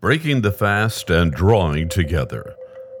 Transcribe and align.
breaking 0.00 0.40
the 0.40 0.50
fast 0.50 1.10
and 1.10 1.30
drawing 1.30 1.86
together. 1.86 2.54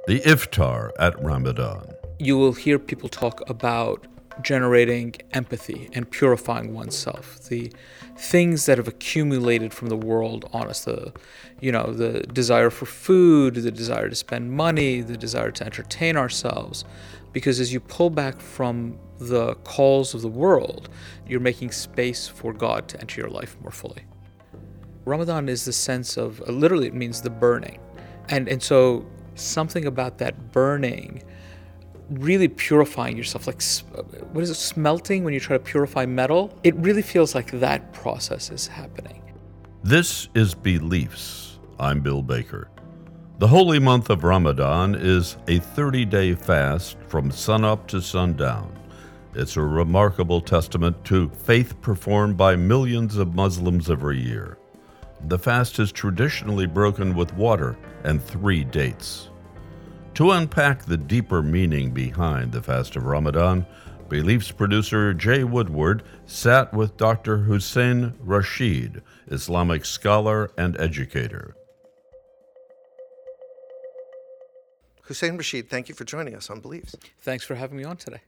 The 0.06 0.20
iftar 0.20 0.90
at 0.98 1.18
Ramadan. 1.22 1.94
You 2.18 2.36
will 2.36 2.52
hear 2.52 2.78
people 2.78 3.08
talk 3.08 3.48
about 3.48 4.06
generating 4.42 5.14
empathy 5.32 5.88
and 5.94 6.10
purifying 6.10 6.74
oneself. 6.74 7.48
The 7.48 7.72
things 8.18 8.66
that 8.66 8.76
have 8.76 8.86
accumulated 8.86 9.72
from 9.72 9.88
the 9.88 9.96
world 9.96 10.48
on 10.52 10.68
us, 10.68 10.84
the 10.84 11.14
you 11.60 11.72
know, 11.72 11.90
the 11.92 12.20
desire 12.34 12.68
for 12.68 12.84
food, 12.84 13.54
the 13.54 13.70
desire 13.70 14.10
to 14.10 14.14
spend 14.14 14.52
money, 14.52 15.00
the 15.00 15.16
desire 15.16 15.50
to 15.52 15.64
entertain 15.64 16.18
ourselves. 16.18 16.84
Because 17.32 17.60
as 17.60 17.72
you 17.72 17.80
pull 17.80 18.10
back 18.10 18.40
from 18.40 18.98
the 19.18 19.54
calls 19.64 20.12
of 20.12 20.20
the 20.20 20.28
world, 20.28 20.90
you're 21.26 21.40
making 21.40 21.70
space 21.70 22.28
for 22.28 22.52
God 22.52 22.88
to 22.88 23.00
enter 23.00 23.22
your 23.22 23.30
life 23.30 23.56
more 23.62 23.70
fully. 23.70 24.04
Ramadan 25.10 25.48
is 25.48 25.64
the 25.64 25.72
sense 25.72 26.16
of 26.16 26.40
uh, 26.42 26.52
literally 26.52 26.86
it 26.86 26.94
means 26.94 27.20
the 27.20 27.30
burning. 27.30 27.80
And 28.28 28.48
and 28.48 28.62
so 28.62 29.04
something 29.34 29.86
about 29.86 30.18
that 30.18 30.52
burning 30.52 31.22
really 32.10 32.48
purifying 32.48 33.16
yourself 33.16 33.46
like 33.46 33.62
uh, 33.96 34.02
what 34.32 34.42
is 34.42 34.50
it 34.50 34.54
smelting 34.54 35.22
when 35.24 35.32
you 35.32 35.38
try 35.38 35.56
to 35.56 35.62
purify 35.62 36.04
metal 36.04 36.52
it 36.64 36.74
really 36.76 37.02
feels 37.02 37.36
like 37.36 37.50
that 37.52 37.92
process 37.92 38.50
is 38.50 38.66
happening. 38.66 39.22
This 39.82 40.28
is 40.34 40.54
beliefs. 40.54 41.58
I'm 41.78 42.00
bill 42.00 42.22
baker. 42.22 42.68
The 43.38 43.48
holy 43.48 43.78
month 43.78 44.10
of 44.10 44.24
ramadan 44.24 44.94
is 44.94 45.36
a 45.48 45.58
30-day 45.58 46.34
fast 46.34 46.96
from 47.08 47.30
sunup 47.30 47.86
to 47.88 48.00
sundown. 48.00 48.76
It's 49.34 49.56
a 49.56 49.62
remarkable 49.62 50.40
testament 50.40 51.04
to 51.04 51.28
faith 51.30 51.80
performed 51.80 52.36
by 52.36 52.56
millions 52.56 53.16
of 53.16 53.34
muslims 53.34 53.88
every 53.88 54.20
year 54.20 54.59
the 55.28 55.38
fast 55.38 55.78
is 55.78 55.92
traditionally 55.92 56.66
broken 56.66 57.14
with 57.14 57.34
water 57.34 57.76
and 58.04 58.22
three 58.22 58.64
dates 58.64 59.30
to 60.14 60.32
unpack 60.32 60.84
the 60.84 60.96
deeper 60.96 61.42
meaning 61.42 61.92
behind 61.92 62.52
the 62.52 62.62
fast 62.62 62.96
of 62.96 63.04
Ramadan, 63.04 63.64
Beliefs 64.08 64.50
producer 64.50 65.14
Jay 65.14 65.44
Woodward 65.44 66.02
sat 66.26 66.74
with 66.74 66.96
Dr. 66.96 67.38
Hussein 67.38 68.14
Rashid, 68.20 69.02
Islamic 69.28 69.84
scholar 69.84 70.50
and 70.58 70.78
educator. 70.80 71.54
Hussein 75.02 75.36
Rashid, 75.36 75.70
thank 75.70 75.88
you 75.88 75.94
for 75.94 76.04
joining 76.04 76.34
us 76.34 76.50
on 76.50 76.60
Beliefs. 76.60 76.96
Thanks 77.20 77.44
for 77.44 77.54
having 77.54 77.78
me 77.78 77.84
on 77.84 77.96
today. 77.96 78.20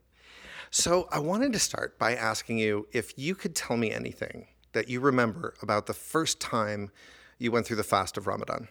So, 0.71 1.07
I 1.13 1.19
wanted 1.19 1.53
to 1.53 1.59
start 1.59 1.99
by 1.99 2.15
asking 2.15 2.57
you 2.57 2.89
if 2.93 3.13
you 3.19 3.35
could 3.35 3.55
tell 3.55 3.77
me 3.77 3.91
anything 3.91 4.47
that 4.73 4.89
you 4.89 5.01
remember 5.01 5.55
about 5.63 5.87
the 5.87 5.95
first 5.95 6.41
time 6.41 6.91
you 7.39 7.51
went 7.51 7.67
through 7.67 7.77
the 7.77 7.85
fast 7.85 8.17
of 8.17 8.27
Ramadan. 8.27 8.69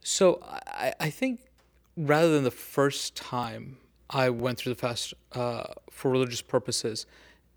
So, 0.00 0.40
I, 0.42 0.94
I 1.00 1.10
think 1.10 1.40
rather 1.96 2.32
than 2.32 2.44
the 2.44 2.50
first 2.50 3.16
time 3.16 3.78
I 4.10 4.30
went 4.30 4.58
through 4.58 4.74
the 4.74 4.80
fast 4.80 5.14
uh, 5.32 5.64
for 5.90 6.10
religious 6.10 6.42
purposes, 6.42 7.06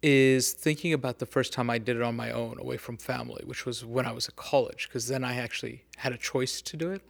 is 0.02 0.54
thinking 0.54 0.94
about 0.94 1.20
the 1.20 1.26
first 1.26 1.54
time 1.54 1.70
I 1.70 1.78
did 1.78 1.96
it 1.96 2.02
on 2.02 2.16
my 2.16 2.32
own, 2.32 2.58
away 2.60 2.78
from 2.78 2.98
family, 2.98 3.44
which 3.46 3.66
was 3.66 3.86
when 3.86 4.06
I 4.06 4.12
was 4.12 4.28
at 4.28 4.36
college, 4.36 4.88
because 4.88 5.08
then 5.08 5.24
I 5.24 5.36
actually 5.36 5.86
had 5.98 6.12
a 6.12 6.18
choice 6.18 6.62
to 6.62 6.78
do 6.78 6.92
it. 6.92 7.02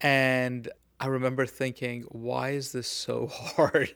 And 0.00 0.68
I 1.00 1.06
remember 1.06 1.44
thinking, 1.44 2.02
why 2.10 2.50
is 2.50 2.72
this 2.72 2.88
so 2.88 3.26
hard? 3.32 3.92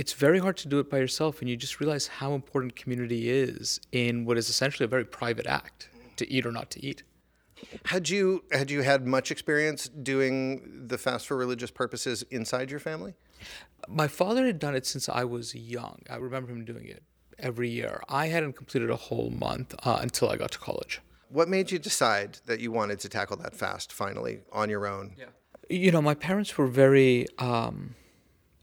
It's 0.00 0.14
very 0.14 0.38
hard 0.38 0.56
to 0.56 0.66
do 0.66 0.78
it 0.78 0.88
by 0.88 0.96
yourself, 0.96 1.42
and 1.42 1.50
you 1.50 1.58
just 1.58 1.78
realize 1.78 2.06
how 2.06 2.32
important 2.32 2.74
community 2.74 3.28
is 3.28 3.78
in 3.92 4.24
what 4.24 4.38
is 4.38 4.48
essentially 4.48 4.86
a 4.86 4.88
very 4.88 5.04
private 5.04 5.46
act 5.46 5.90
to 6.16 6.32
eat 6.32 6.46
or 6.46 6.52
not 6.52 6.70
to 6.70 6.82
eat. 6.82 7.02
Had 7.84 8.08
you 8.08 8.42
had 8.50 8.70
you 8.70 8.80
had 8.80 9.06
much 9.06 9.30
experience 9.30 9.88
doing 9.88 10.86
the 10.86 10.96
fast 10.96 11.26
for 11.26 11.36
religious 11.36 11.70
purposes 11.70 12.22
inside 12.30 12.70
your 12.70 12.80
family? 12.80 13.12
My 13.88 14.08
father 14.08 14.46
had 14.46 14.58
done 14.58 14.74
it 14.74 14.86
since 14.86 15.06
I 15.06 15.24
was 15.24 15.54
young. 15.54 15.98
I 16.08 16.16
remember 16.16 16.50
him 16.50 16.64
doing 16.64 16.86
it 16.86 17.02
every 17.38 17.68
year. 17.68 18.02
I 18.08 18.28
hadn't 18.28 18.54
completed 18.54 18.88
a 18.88 18.96
whole 18.96 19.28
month 19.28 19.74
uh, 19.84 19.98
until 20.00 20.30
I 20.30 20.36
got 20.38 20.50
to 20.52 20.58
college. 20.58 21.02
What 21.28 21.50
made 21.50 21.70
you 21.70 21.78
decide 21.78 22.38
that 22.46 22.60
you 22.60 22.72
wanted 22.72 23.00
to 23.00 23.10
tackle 23.10 23.36
that 23.36 23.54
fast 23.54 23.92
finally 23.92 24.40
on 24.50 24.70
your 24.70 24.86
own? 24.86 25.12
Yeah. 25.18 25.26
You 25.68 25.92
know, 25.92 26.00
my 26.00 26.14
parents 26.14 26.56
were 26.56 26.66
very 26.66 27.26
um, 27.38 27.96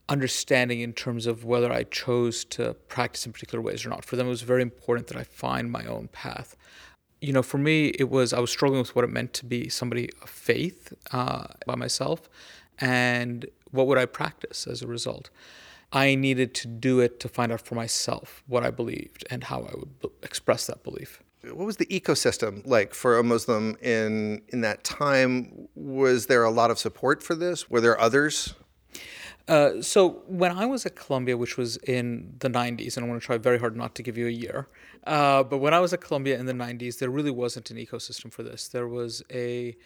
understanding 0.09 0.79
in 0.79 0.93
terms 0.93 1.25
of 1.27 1.43
whether 1.43 1.71
I 1.71 1.83
chose 1.83 2.45
to 2.45 2.73
practice 2.87 3.25
in 3.25 3.33
particular 3.33 3.61
ways 3.61 3.85
or 3.85 3.89
not. 3.89 4.05
For 4.05 4.15
them, 4.15 4.27
it 4.27 4.29
was 4.29 4.41
very 4.41 4.61
important 4.61 5.07
that 5.07 5.17
I 5.17 5.23
find 5.23 5.71
my 5.71 5.85
own 5.85 6.07
path 6.07 6.55
you 7.21 7.33
know, 7.33 7.41
for 7.41 7.57
me, 7.57 7.87
it 7.87 8.09
was 8.09 8.33
I 8.33 8.39
was 8.39 8.51
struggling 8.51 8.79
with 8.79 8.95
what 8.95 9.03
it 9.03 9.09
meant 9.09 9.33
to 9.33 9.45
be 9.45 9.69
somebody 9.69 10.09
of 10.21 10.29
faith 10.29 10.93
uh, 11.11 11.45
by 11.65 11.75
myself, 11.75 12.29
and 12.79 13.45
what 13.71 13.87
would 13.87 13.97
I 13.97 14.05
practice 14.05 14.67
as 14.67 14.81
a 14.81 14.87
result. 14.87 15.29
I 15.91 16.15
needed 16.15 16.53
to 16.55 16.67
do 16.67 16.99
it 16.99 17.19
to 17.21 17.29
find 17.29 17.51
out 17.51 17.61
for 17.61 17.75
myself 17.75 18.43
what 18.45 18.63
I 18.63 18.71
believed 18.71 19.25
and 19.29 19.45
how 19.45 19.61
I 19.61 19.73
would 19.77 19.99
b- 20.01 20.09
express 20.21 20.67
that 20.67 20.83
belief. 20.83 21.23
What 21.43 21.65
was 21.65 21.77
the 21.77 21.85
ecosystem 21.85 22.65
like 22.67 22.93
for 22.93 23.17
a 23.17 23.23
Muslim 23.23 23.77
in 23.81 24.41
in 24.49 24.61
that 24.61 24.83
time? 24.83 25.69
Was 25.75 26.27
there 26.27 26.43
a 26.43 26.51
lot 26.51 26.71
of 26.71 26.77
support 26.77 27.23
for 27.23 27.35
this? 27.35 27.69
Were 27.69 27.81
there 27.81 27.99
others? 27.99 28.53
Uh, 29.47 29.81
so 29.81 30.23
when 30.27 30.51
I 30.51 30.65
was 30.65 30.85
at 30.85 30.95
Columbia, 30.95 31.37
which 31.37 31.57
was 31.57 31.77
in 31.77 32.35
the 32.39 32.49
90s, 32.49 32.97
and 32.97 33.05
I 33.05 33.09
want 33.09 33.21
to 33.21 33.25
try 33.25 33.37
very 33.37 33.59
hard 33.59 33.77
not 33.77 33.95
to 33.95 34.03
give 34.03 34.17
you 34.17 34.27
a 34.27 34.31
year, 34.31 34.67
uh, 35.05 35.43
but 35.43 35.59
when 35.59 35.73
I 35.73 35.79
was 35.79 35.93
at 35.93 36.01
Columbia 36.01 36.37
in 36.37 36.45
the 36.47 36.53
90s, 36.53 36.99
there 36.99 37.09
really 37.09 37.31
wasn't 37.31 37.71
an 37.71 37.77
ecosystem 37.77 38.31
for 38.31 38.43
this. 38.43 38.67
There 38.67 38.87
was 38.87 39.23
a 39.31 39.77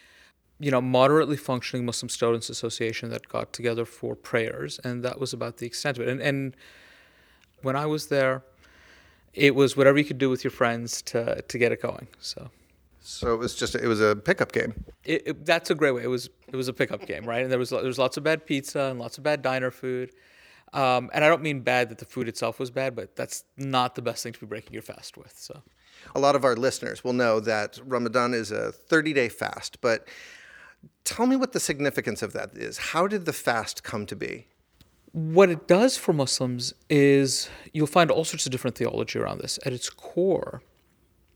you 0.58 0.70
know, 0.70 0.80
moderately 0.80 1.36
functioning 1.36 1.84
Muslim 1.84 2.08
Students 2.08 2.48
Association 2.48 3.10
that 3.10 3.28
got 3.28 3.52
together 3.52 3.84
for 3.84 4.14
prayers, 4.14 4.78
and 4.84 5.02
that 5.02 5.18
was 5.18 5.32
about 5.32 5.56
the 5.56 5.66
extent 5.66 5.98
of 5.98 6.06
it. 6.06 6.08
And, 6.08 6.22
and 6.22 6.56
when 7.62 7.74
I 7.74 7.86
was 7.86 8.06
there, 8.06 8.44
it 9.34 9.56
was 9.56 9.76
whatever 9.76 9.98
you 9.98 10.04
could 10.04 10.18
do 10.18 10.30
with 10.30 10.44
your 10.44 10.50
friends 10.52 11.02
to 11.02 11.42
to 11.42 11.58
get 11.58 11.72
it 11.72 11.82
going. 11.82 12.06
So. 12.20 12.50
So 13.02 13.34
it 13.34 13.38
was 13.38 13.54
just 13.54 13.74
it 13.74 13.86
was 13.86 14.00
a 14.00 14.14
pickup 14.14 14.52
game. 14.52 14.84
It, 15.04 15.22
it, 15.26 15.44
that's 15.44 15.70
a 15.70 15.74
great 15.74 15.92
way. 15.92 16.04
It 16.04 16.08
was 16.08 16.30
it 16.48 16.56
was 16.56 16.68
a 16.68 16.72
pickup 16.72 17.04
game, 17.06 17.24
right? 17.24 17.42
And 17.42 17.50
there 17.50 17.58
was 17.58 17.70
there 17.70 17.82
was 17.82 17.98
lots 17.98 18.16
of 18.16 18.22
bad 18.22 18.46
pizza 18.46 18.82
and 18.84 18.98
lots 18.98 19.18
of 19.18 19.24
bad 19.24 19.42
diner 19.42 19.70
food. 19.70 20.12
Um, 20.72 21.10
and 21.12 21.22
I 21.22 21.28
don't 21.28 21.42
mean 21.42 21.60
bad 21.60 21.90
that 21.90 21.98
the 21.98 22.06
food 22.06 22.28
itself 22.28 22.58
was 22.58 22.70
bad, 22.70 22.96
but 22.96 23.14
that's 23.14 23.44
not 23.58 23.94
the 23.94 24.02
best 24.02 24.22
thing 24.22 24.32
to 24.32 24.40
be 24.40 24.46
breaking 24.46 24.72
your 24.72 24.82
fast 24.82 25.18
with. 25.18 25.34
So, 25.36 25.62
a 26.14 26.20
lot 26.20 26.34
of 26.34 26.44
our 26.44 26.56
listeners 26.56 27.04
will 27.04 27.12
know 27.12 27.40
that 27.40 27.78
Ramadan 27.84 28.32
is 28.32 28.50
a 28.50 28.72
30-day 28.90 29.28
fast. 29.28 29.82
But 29.82 30.08
tell 31.04 31.26
me 31.26 31.36
what 31.36 31.52
the 31.52 31.60
significance 31.60 32.22
of 32.22 32.32
that 32.32 32.56
is. 32.56 32.78
How 32.78 33.06
did 33.06 33.26
the 33.26 33.34
fast 33.34 33.82
come 33.84 34.06
to 34.06 34.16
be? 34.16 34.46
What 35.12 35.50
it 35.50 35.68
does 35.68 35.98
for 35.98 36.14
Muslims 36.14 36.72
is 36.88 37.50
you'll 37.74 37.86
find 37.86 38.10
all 38.10 38.24
sorts 38.24 38.46
of 38.46 38.52
different 38.52 38.76
theology 38.76 39.18
around 39.18 39.42
this. 39.42 39.58
At 39.66 39.74
its 39.74 39.90
core, 39.90 40.62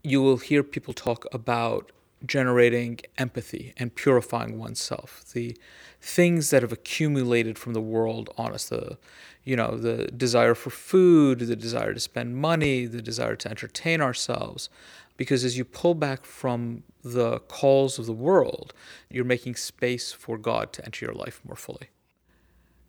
you 0.06 0.22
will 0.22 0.36
hear 0.36 0.62
people 0.62 0.94
talk 0.94 1.26
about 1.32 1.90
generating 2.24 3.00
empathy 3.18 3.74
and 3.76 3.94
purifying 3.94 4.56
oneself. 4.56 5.24
The 5.32 5.56
things 6.00 6.50
that 6.50 6.62
have 6.62 6.72
accumulated 6.72 7.58
from 7.58 7.72
the 7.74 7.80
world 7.80 8.30
on 8.38 8.52
us, 8.52 8.68
the 8.68 8.98
you 9.42 9.56
know, 9.56 9.76
the 9.76 10.06
desire 10.08 10.54
for 10.54 10.70
food, 10.70 11.38
the 11.40 11.56
desire 11.56 11.94
to 11.94 12.00
spend 12.00 12.36
money, 12.36 12.86
the 12.86 13.02
desire 13.02 13.36
to 13.36 13.48
entertain 13.48 14.00
ourselves. 14.00 14.68
Because 15.16 15.44
as 15.44 15.56
you 15.56 15.64
pull 15.64 15.94
back 15.94 16.24
from 16.24 16.82
the 17.02 17.38
calls 17.40 17.98
of 17.98 18.06
the 18.06 18.12
world, 18.12 18.74
you're 19.08 19.24
making 19.24 19.54
space 19.54 20.12
for 20.12 20.36
God 20.36 20.72
to 20.74 20.84
enter 20.84 21.06
your 21.06 21.14
life 21.14 21.40
more 21.44 21.56
fully. 21.56 21.90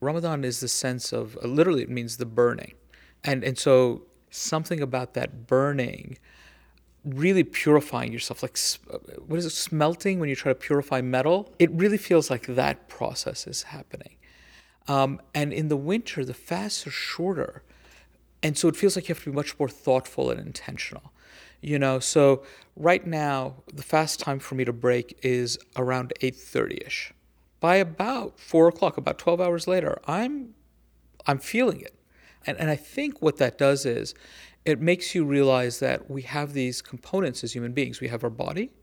Ramadan 0.01 0.43
is 0.43 0.59
the 0.59 0.67
sense 0.67 1.13
of 1.13 1.35
literally 1.43 1.83
it 1.83 1.89
means 1.89 2.17
the 2.17 2.25
burning. 2.25 2.73
And 3.23 3.43
and 3.43 3.57
so 3.57 4.03
something 4.29 4.81
about 4.81 5.13
that 5.15 5.47
burning 5.47 6.17
really 7.15 7.43
purifying 7.43 8.11
yourself 8.11 8.43
like 8.43 8.57
what 9.25 9.39
is 9.39 9.45
it 9.45 9.51
smelting 9.51 10.19
when 10.19 10.29
you 10.29 10.35
try 10.35 10.51
to 10.51 10.59
purify 10.59 11.01
metal? 11.01 11.53
It 11.59 11.71
really 11.71 11.97
feels 11.97 12.29
like 12.29 12.47
that 12.47 12.89
process 12.89 13.47
is 13.47 13.63
happening. 13.63 14.15
Um, 14.87 15.21
and 15.33 15.51
in 15.53 15.67
the 15.67 15.77
winter 15.77 16.25
the 16.25 16.33
fasts 16.33 16.85
are 16.87 16.91
shorter. 16.91 17.63
And 18.43 18.57
so 18.57 18.67
it 18.67 18.75
feels 18.75 18.95
like 18.95 19.09
you 19.09 19.15
have 19.15 19.23
to 19.23 19.31
be 19.31 19.35
much 19.35 19.57
more 19.59 19.69
thoughtful 19.69 20.29
and 20.29 20.39
intentional 20.39 21.11
you 21.61 21.79
know? 21.79 21.99
So 21.99 22.43
right 22.75 23.05
now 23.05 23.55
the 23.73 23.83
fast 23.83 24.19
time 24.19 24.39
for 24.39 24.55
me 24.55 24.65
to 24.65 24.73
break 24.73 25.17
is 25.21 25.57
around 25.75 26.13
8.30ish 26.21 27.11
by 27.59 27.77
about 27.77 28.39
4 28.39 28.67
o'clock 28.67 28.97
about 28.97 29.17
12 29.17 29.41
hours 29.41 29.67
later 29.67 29.99
i'm 30.05 30.53
i'm 31.25 31.39
feeling 31.39 31.81
it. 31.81 31.95
And, 32.45 32.57
and 32.57 32.69
i 32.69 32.75
think 32.75 33.21
what 33.21 33.37
that 33.37 33.57
does 33.57 33.85
is 33.85 34.13
it 34.67 34.81
makes 34.81 35.15
you 35.15 35.23
realize 35.23 35.79
that 35.79 36.11
we 36.11 36.23
have 36.23 36.51
these 36.51 36.81
components 36.81 37.41
as 37.41 37.53
human 37.53 37.71
beings. 37.71 38.01
We 38.01 38.09
have 38.09 38.21
our 38.23 38.29
body, 38.29 38.73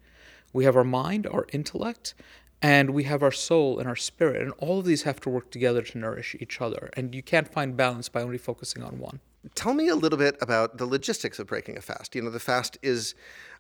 we 0.54 0.64
have 0.64 0.76
our 0.76 0.84
mind, 0.84 1.26
our 1.26 1.46
intellect, 1.52 2.14
and 2.62 2.90
we 2.90 3.04
have 3.04 3.22
our 3.22 3.30
soul 3.30 3.78
and 3.78 3.86
our 3.86 3.94
spirit. 3.94 4.40
And 4.40 4.52
all 4.56 4.78
of 4.78 4.86
these 4.86 5.02
have 5.02 5.20
to 5.20 5.28
work 5.28 5.50
together 5.50 5.82
to 5.82 5.98
nourish 5.98 6.34
each 6.40 6.62
other. 6.62 6.88
And 6.96 7.14
you 7.14 7.22
can't 7.22 7.46
find 7.46 7.76
balance 7.76 8.08
by 8.08 8.22
only 8.22 8.38
focusing 8.38 8.82
on 8.82 8.98
one. 8.98 9.20
Tell 9.54 9.74
me 9.74 9.88
a 9.88 9.94
little 9.94 10.18
bit 10.18 10.38
about 10.40 10.78
the 10.78 10.86
logistics 10.86 11.38
of 11.38 11.48
breaking 11.48 11.76
a 11.76 11.82
fast. 11.82 12.14
You 12.14 12.22
know, 12.22 12.30
the 12.30 12.40
fast 12.40 12.78
is, 12.80 13.14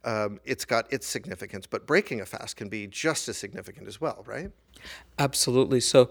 um, 0.04 0.40
it's 0.46 0.64
got 0.64 0.90
its 0.90 1.06
significance, 1.06 1.66
but 1.66 1.86
breaking 1.86 2.22
a 2.22 2.24
fast 2.24 2.56
can 2.56 2.70
be 2.70 2.86
just 2.86 3.28
as 3.28 3.36
significant 3.36 3.86
as 3.86 4.00
well, 4.00 4.24
right? 4.26 4.50
Absolutely. 5.18 5.80
So, 5.80 6.10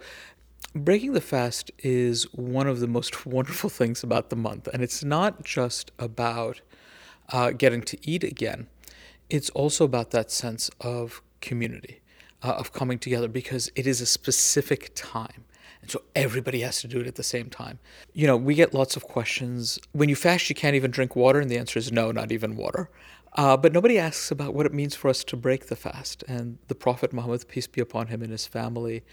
breaking 0.73 1.13
the 1.13 1.21
fast 1.21 1.71
is 1.79 2.23
one 2.33 2.67
of 2.67 2.79
the 2.79 2.87
most 2.87 3.25
wonderful 3.25 3.69
things 3.69 4.03
about 4.03 4.29
the 4.29 4.35
month. 4.35 4.67
And 4.73 4.81
it's 4.83 5.03
not 5.03 5.43
just 5.43 5.91
about 5.99 6.61
uh, 7.29 7.51
getting 7.51 7.81
to 7.81 7.97
eat 8.09 8.23
again, 8.23 8.67
it's 9.29 9.49
also 9.51 9.85
about 9.85 10.11
that 10.11 10.29
sense 10.29 10.69
of 10.81 11.21
community, 11.41 12.01
uh, 12.43 12.51
of 12.51 12.73
coming 12.73 12.99
together, 12.99 13.27
because 13.27 13.71
it 13.75 13.87
is 13.87 14.01
a 14.01 14.05
specific 14.05 14.91
time. 14.93 15.45
And 15.81 15.91
so 15.91 16.01
everybody 16.15 16.61
has 16.61 16.79
to 16.81 16.87
do 16.87 16.99
it 16.99 17.07
at 17.07 17.15
the 17.15 17.23
same 17.23 17.49
time. 17.49 17.79
You 18.13 18.27
know, 18.27 18.37
we 18.37 18.55
get 18.55 18.73
lots 18.73 18.95
of 18.95 19.03
questions. 19.03 19.79
When 19.91 20.07
you 20.07 20.15
fast, 20.15 20.49
you 20.49 20.55
can't 20.55 20.75
even 20.75 20.91
drink 20.91 21.15
water. 21.15 21.39
And 21.39 21.49
the 21.49 21.57
answer 21.57 21.77
is 21.77 21.91
no, 21.91 22.11
not 22.11 22.31
even 22.31 22.55
water. 22.55 22.89
Uh, 23.35 23.57
but 23.57 23.73
nobody 23.73 23.97
asks 23.97 24.31
about 24.31 24.53
what 24.53 24.65
it 24.65 24.73
means 24.73 24.95
for 24.95 25.09
us 25.09 25.23
to 25.25 25.35
break 25.35 25.67
the 25.67 25.75
fast. 25.75 26.23
And 26.27 26.57
the 26.67 26.75
Prophet 26.75 27.11
Muhammad, 27.11 27.47
peace 27.47 27.67
be 27.67 27.81
upon 27.81 28.07
him 28.07 28.21
and 28.21 28.31
his 28.31 28.45
family, 28.45 29.03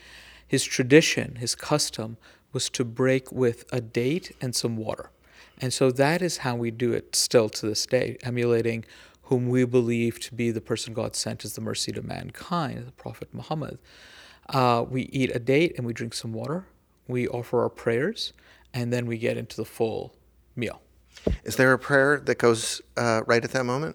his 0.50 0.64
tradition, 0.64 1.36
his 1.36 1.54
custom 1.54 2.16
was 2.52 2.68
to 2.70 2.84
break 2.84 3.30
with 3.30 3.64
a 3.72 3.80
date 3.80 4.34
and 4.40 4.52
some 4.52 4.76
water. 4.76 5.10
And 5.58 5.72
so 5.72 5.92
that 5.92 6.20
is 6.20 6.38
how 6.38 6.56
we 6.56 6.72
do 6.72 6.92
it 6.92 7.14
still 7.14 7.48
to 7.50 7.66
this 7.66 7.86
day, 7.86 8.16
emulating 8.24 8.84
whom 9.22 9.48
we 9.48 9.64
believe 9.64 10.18
to 10.18 10.34
be 10.34 10.50
the 10.50 10.60
person 10.60 10.92
God 10.92 11.14
sent 11.14 11.44
as 11.44 11.52
the 11.52 11.60
mercy 11.60 11.92
to 11.92 12.02
mankind, 12.02 12.84
the 12.84 12.90
Prophet 12.90 13.28
Muhammad. 13.32 13.78
Uh, 14.48 14.84
we 14.90 15.02
eat 15.12 15.30
a 15.32 15.38
date 15.38 15.74
and 15.76 15.86
we 15.86 15.92
drink 15.92 16.14
some 16.14 16.32
water. 16.32 16.66
We 17.06 17.28
offer 17.28 17.62
our 17.62 17.68
prayers, 17.68 18.32
and 18.74 18.92
then 18.92 19.06
we 19.06 19.18
get 19.18 19.36
into 19.36 19.56
the 19.56 19.64
full 19.64 20.16
meal. 20.56 20.82
Is 21.44 21.54
there 21.54 21.72
a 21.72 21.78
prayer 21.78 22.18
that 22.24 22.38
goes 22.38 22.82
uh, 22.96 23.20
right 23.24 23.44
at 23.44 23.52
that 23.52 23.66
moment? 23.66 23.94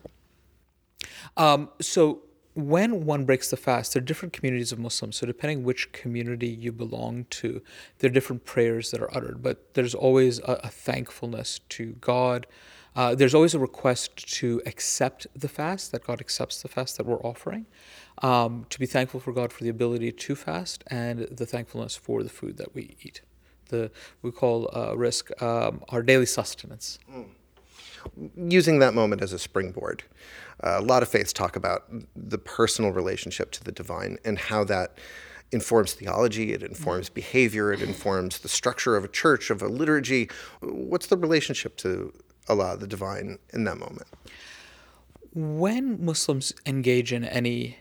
Um, 1.36 1.68
so 1.82 2.22
when 2.56 3.06
one 3.06 3.26
breaks 3.26 3.50
the 3.50 3.58
fast, 3.58 3.94
there 3.94 4.02
are 4.02 4.06
different 4.06 4.34
communities 4.34 4.72
of 4.72 4.80
Muslims. 4.80 5.18
So 5.18 5.28
depending 5.28 5.64
which 5.64 5.92
community 5.92 6.48
you 6.48 6.72
belong 6.72 7.26
to, 7.32 7.62
there 8.00 8.10
are 8.10 8.14
different 8.14 8.46
prayers 8.46 8.92
that 8.92 9.02
are 9.02 9.16
uttered. 9.16 9.44
But 9.44 9.74
there's 9.74 9.94
always 9.94 10.40
a, 10.40 10.60
a 10.64 10.70
thankfulness 10.70 11.60
to 11.70 11.94
God. 12.00 12.48
Uh, 12.96 13.14
there's 13.14 13.36
always 13.36 13.54
a 13.54 13.60
request 13.60 14.34
to 14.36 14.62
accept 14.66 15.28
the 15.36 15.50
fast, 15.50 15.92
that 15.92 16.06
God 16.06 16.22
accepts 16.22 16.62
the 16.62 16.70
fast 16.70 16.96
that 16.96 17.06
we're 17.06 17.22
offering. 17.22 17.66
Um, 18.22 18.66
to 18.70 18.80
be 18.80 18.86
thankful 18.86 19.20
for 19.20 19.34
God 19.34 19.52
for 19.52 19.66
the 19.66 19.70
ability 19.70 20.14
to 20.14 20.36
fast 20.36 20.86
and 20.88 21.28
the 21.30 21.46
thankfulness 21.46 21.98
for 21.98 22.24
the 22.24 22.30
food 22.30 22.56
that 22.56 22.74
we 22.74 22.96
eat. 23.02 23.22
The 23.68 23.92
we 24.22 24.32
call 24.32 24.70
uh, 24.72 24.94
rizq 24.94 25.42
um, 25.42 25.84
our 25.90 26.02
daily 26.02 26.26
sustenance. 26.26 27.00
Mm 27.12 27.26
using 28.38 28.80
that 28.80 28.94
moment 28.94 29.22
as 29.22 29.34
a 29.34 29.40
springboard. 29.40 30.04
Uh, 30.64 30.76
a 30.78 30.82
lot 30.82 31.04
of 31.04 31.10
faiths 31.10 31.34
talk 31.34 31.56
about 31.56 31.84
the 32.16 32.38
personal 32.38 32.92
relationship 32.92 33.52
to 33.52 33.64
the 33.64 33.72
divine 33.72 34.18
and 34.24 34.40
how 34.40 34.64
that 34.64 34.98
informs 35.52 35.94
theology, 35.94 36.54
it 36.54 36.64
informs 36.64 37.10
behavior, 37.10 37.72
it 37.72 37.82
informs 37.82 38.40
the 38.40 38.50
structure 38.50 38.96
of 38.96 39.04
a 39.04 39.08
church, 39.08 39.50
of 39.50 39.62
a 39.62 39.68
liturgy. 39.68 40.30
What's 40.62 41.08
the 41.08 41.18
relationship 41.18 41.78
to 41.78 42.14
Allah, 42.50 42.78
the 42.78 42.88
divine, 42.88 43.40
in 43.54 43.64
that 43.66 43.78
moment? 43.78 44.08
When 45.34 46.04
Muslims 46.04 46.54
engage 46.66 47.12
in 47.14 47.24
any 47.26 47.78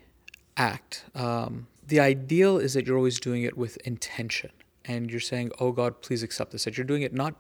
act, 0.57 1.05
um, 1.15 1.67
the 1.87 2.01
ideal 2.01 2.59
is 2.59 2.75
that 2.75 2.87
you're 2.87 2.97
always 2.97 3.21
doing 3.21 3.43
it 3.43 3.57
with 3.57 3.77
intention. 3.79 4.51
And 4.87 5.11
you're 5.11 5.21
saying, 5.21 5.51
Oh 5.59 5.73
God, 5.73 6.03
please 6.03 6.23
accept 6.23 6.53
this. 6.53 6.65
That 6.65 6.77
you're 6.77 6.87
doing 6.87 7.03
it 7.03 7.15
not 7.15 7.35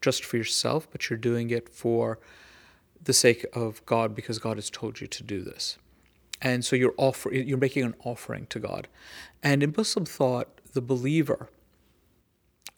just 0.00 0.24
for 0.24 0.36
yourself, 0.36 0.88
but 0.90 1.08
you're 1.08 1.18
doing 1.18 1.50
it 1.50 1.68
for 1.68 2.18
the 3.02 3.12
sake 3.12 3.46
of 3.52 3.84
God 3.86 4.14
because 4.14 4.38
God 4.38 4.56
has 4.56 4.70
told 4.70 5.00
you 5.00 5.06
to 5.06 5.22
do 5.22 5.42
this. 5.42 5.78
And 6.40 6.64
so 6.64 6.76
you're 6.76 6.94
offer, 6.96 7.32
you're 7.32 7.58
making 7.58 7.84
an 7.84 7.94
offering 8.04 8.46
to 8.46 8.60
God. 8.60 8.88
And 9.42 9.62
in 9.62 9.74
Muslim 9.76 10.04
thought, 10.04 10.48
the 10.72 10.80
believer 10.80 11.48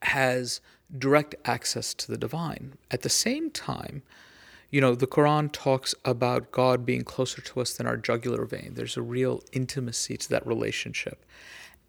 has 0.02 0.60
direct 0.96 1.34
access 1.44 1.92
to 1.94 2.10
the 2.10 2.16
divine. 2.16 2.74
At 2.90 3.02
the 3.02 3.10
same 3.10 3.50
time, 3.50 4.02
you 4.70 4.80
know, 4.80 4.94
the 4.94 5.06
Quran 5.06 5.50
talks 5.52 5.94
about 6.04 6.52
God 6.52 6.86
being 6.86 7.02
closer 7.02 7.42
to 7.42 7.60
us 7.60 7.74
than 7.74 7.86
our 7.86 7.96
jugular 7.96 8.44
vein. 8.44 8.72
There's 8.74 8.96
a 8.96 9.02
real 9.02 9.42
intimacy 9.52 10.16
to 10.16 10.28
that 10.30 10.46
relationship. 10.46 11.24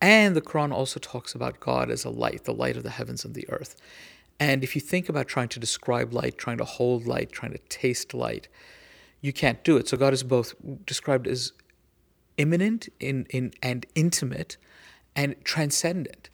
And 0.02 0.36
the 0.36 0.42
Quran 0.42 0.74
also 0.74 1.00
talks 1.00 1.36
about 1.36 1.60
God 1.60 1.92
as 1.92 2.04
a 2.04 2.10
light, 2.10 2.46
the 2.46 2.54
light 2.54 2.76
of 2.76 2.84
the 2.84 2.90
heavens 2.90 3.24
and 3.24 3.36
the 3.36 3.48
earth. 3.50 3.76
And 4.42 4.64
if 4.64 4.74
you 4.74 4.82
think 4.82 5.08
about 5.08 5.28
trying 5.28 5.50
to 5.50 5.60
describe 5.60 6.14
light, 6.14 6.40
trying 6.40 6.58
to 6.58 6.66
hold 6.66 7.06
light, 7.06 7.32
trying 7.32 7.52
to 7.52 7.60
taste 7.70 8.12
light, 8.16 8.48
you 9.22 9.32
can't 9.32 9.64
do 9.64 9.78
it. 9.78 9.88
So 9.88 9.98
God 9.98 10.14
is 10.14 10.24
both 10.24 10.56
described 10.84 11.28
as 11.28 11.54
immanent 12.38 12.90
in, 13.00 13.28
in, 13.30 13.54
and 13.62 13.86
intimate 13.94 14.58
and 15.16 15.36
transcendent. 15.44 16.32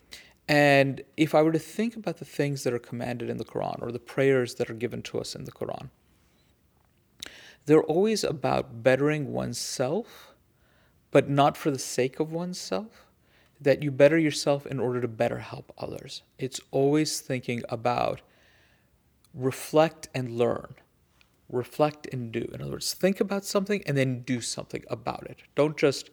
And 0.47 1.01
if 1.17 1.35
I 1.35 1.41
were 1.41 1.51
to 1.51 1.59
think 1.59 1.97
about 1.97 2.15
the 2.19 2.23
things 2.23 2.63
that 2.63 2.73
are 2.73 2.79
commanded 2.79 3.29
in 3.29 3.35
the 3.35 3.43
Quran 3.43 3.81
or 3.81 3.91
the 3.91 3.99
prayers 3.99 4.55
that 4.55 4.69
are 4.69 4.73
given 4.73 5.01
to 5.01 5.19
us 5.19 5.35
in 5.35 5.43
the 5.43 5.51
Quran, 5.51 5.89
they're 7.65 7.83
always 7.83 8.23
about 8.23 8.83
bettering 8.83 9.33
oneself, 9.33 10.33
but 11.11 11.29
not 11.29 11.57
for 11.57 11.71
the 11.71 11.79
sake 11.79 12.21
of 12.21 12.31
oneself 12.31 13.06
that 13.59 13.81
you 13.81 13.91
better 13.91 14.17
yourself 14.17 14.65
in 14.65 14.79
order 14.79 15.01
to 15.01 15.07
better 15.07 15.39
help 15.39 15.73
others. 15.77 16.21
It's 16.37 16.61
always 16.71 17.19
thinking 17.19 17.63
about 17.69 18.21
reflect 19.33 20.09
and 20.13 20.37
learn, 20.37 20.75
reflect 21.49 22.07
and 22.11 22.31
do. 22.31 22.49
In 22.53 22.61
other 22.61 22.71
words, 22.71 22.93
think 22.93 23.19
about 23.19 23.45
something 23.45 23.83
and 23.85 23.97
then 23.97 24.21
do 24.21 24.41
something 24.41 24.83
about 24.89 25.25
it. 25.29 25.39
Don't 25.55 25.77
just, 25.77 26.09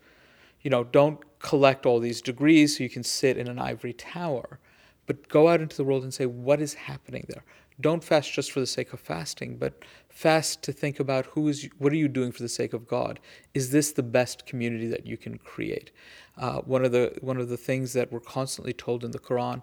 you 0.62 0.70
know, 0.70 0.84
don't 0.84 1.20
collect 1.38 1.86
all 1.86 2.00
these 2.00 2.22
degrees 2.22 2.76
so 2.76 2.82
you 2.82 2.90
can 2.90 3.02
sit 3.02 3.36
in 3.36 3.48
an 3.48 3.58
ivory 3.58 3.92
tower, 3.92 4.58
but 5.06 5.28
go 5.28 5.48
out 5.48 5.60
into 5.60 5.76
the 5.76 5.84
world 5.84 6.02
and 6.02 6.14
say, 6.14 6.26
what 6.26 6.60
is 6.60 6.74
happening 6.74 7.26
there? 7.28 7.44
Don't 7.80 8.04
fast 8.04 8.32
just 8.32 8.52
for 8.52 8.60
the 8.60 8.66
sake 8.66 8.92
of 8.92 9.00
fasting, 9.00 9.56
but 9.56 9.84
fast 10.08 10.62
to 10.62 10.72
think 10.72 11.00
about 11.00 11.26
who 11.26 11.48
is 11.48 11.68
what 11.78 11.92
are 11.92 11.96
you 11.96 12.06
doing 12.06 12.30
for 12.30 12.42
the 12.42 12.48
sake 12.48 12.72
of 12.72 12.86
God? 12.86 13.18
Is 13.52 13.70
this 13.70 13.90
the 13.90 14.02
best 14.02 14.46
community 14.46 14.86
that 14.86 15.06
you 15.06 15.16
can 15.16 15.38
create? 15.38 15.90
Uh, 16.38 16.60
one 16.60 16.84
of 16.84 16.92
the 16.92 17.16
one 17.20 17.38
of 17.38 17.48
the 17.48 17.56
things 17.56 17.92
that 17.94 18.12
we're 18.12 18.20
constantly 18.20 18.72
told 18.72 19.02
in 19.02 19.10
the 19.10 19.18
Quran 19.18 19.62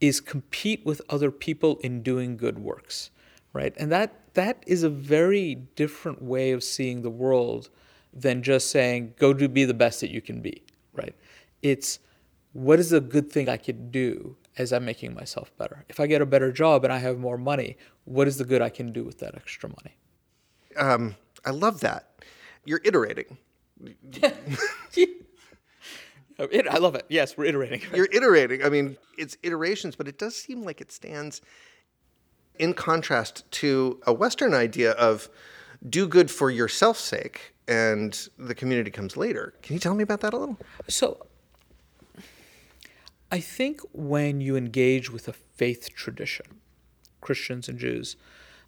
is 0.00 0.20
compete 0.20 0.84
with 0.84 1.00
other 1.08 1.30
people 1.30 1.78
in 1.82 2.02
doing 2.02 2.36
good 2.36 2.58
works, 2.58 3.10
right? 3.52 3.74
And 3.78 3.90
that 3.92 4.34
that 4.34 4.62
is 4.66 4.82
a 4.82 4.90
very 4.90 5.54
different 5.54 6.22
way 6.22 6.52
of 6.52 6.62
seeing 6.62 7.00
the 7.00 7.10
world 7.10 7.70
than 8.12 8.42
just 8.42 8.70
saying 8.70 9.14
go 9.18 9.32
to 9.32 9.48
be 9.48 9.64
the 9.64 9.74
best 9.74 10.00
that 10.02 10.10
you 10.10 10.20
can 10.20 10.40
be, 10.42 10.62
right? 10.92 11.14
It's 11.62 11.98
what 12.52 12.78
is 12.78 12.92
a 12.92 13.00
good 13.00 13.30
thing 13.30 13.48
I 13.48 13.56
could 13.56 13.90
do 13.90 14.36
as 14.58 14.72
I'm 14.72 14.84
making 14.84 15.14
myself 15.14 15.56
better? 15.56 15.84
If 15.88 16.00
I 16.00 16.06
get 16.06 16.20
a 16.20 16.26
better 16.26 16.52
job 16.52 16.84
and 16.84 16.92
I 16.92 16.98
have 16.98 17.18
more 17.18 17.38
money, 17.38 17.76
what 18.04 18.28
is 18.28 18.38
the 18.38 18.44
good 18.44 18.62
I 18.62 18.68
can 18.68 18.92
do 18.92 19.04
with 19.04 19.18
that 19.20 19.34
extra 19.34 19.68
money? 19.68 19.96
Um, 20.76 21.16
I 21.44 21.50
love 21.50 21.80
that. 21.80 22.10
You're 22.64 22.80
iterating. 22.84 23.38
I 26.40 26.78
love 26.78 26.94
it. 26.94 27.06
Yes, 27.08 27.36
we're 27.36 27.46
iterating. 27.46 27.82
You're 27.94 28.08
iterating. 28.12 28.64
I 28.64 28.68
mean, 28.68 28.96
it's 29.16 29.36
iterations, 29.42 29.96
but 29.96 30.06
it 30.06 30.18
does 30.18 30.36
seem 30.36 30.62
like 30.62 30.80
it 30.80 30.92
stands 30.92 31.40
in 32.58 32.74
contrast 32.74 33.50
to 33.52 34.00
a 34.06 34.12
Western 34.12 34.54
idea 34.54 34.92
of 34.92 35.28
do 35.88 36.06
good 36.06 36.30
for 36.30 36.50
yourself's 36.50 37.00
sake 37.00 37.54
and 37.68 38.28
the 38.38 38.54
community 38.54 38.90
comes 38.90 39.16
later. 39.16 39.54
Can 39.62 39.74
you 39.74 39.80
tell 39.80 39.94
me 39.94 40.02
about 40.02 40.20
that 40.20 40.32
a 40.32 40.36
little? 40.36 40.58
So, 40.88 41.26
I 43.30 43.40
think 43.40 43.80
when 43.92 44.40
you 44.40 44.56
engage 44.56 45.10
with 45.10 45.28
a 45.28 45.32
faith 45.32 45.90
tradition, 45.94 46.46
Christians 47.20 47.68
and 47.68 47.78
Jews, 47.78 48.16